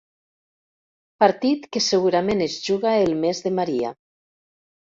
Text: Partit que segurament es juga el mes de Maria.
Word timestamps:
Partit 1.23 1.67
que 1.77 1.83
segurament 1.89 2.43
es 2.47 2.57
juga 2.71 2.97
el 3.05 3.15
mes 3.27 3.45
de 3.47 3.55
Maria. 3.61 3.95